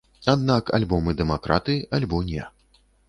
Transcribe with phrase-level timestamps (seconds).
[0.33, 2.49] Аднак альбо мы дэмакраты, альбо не.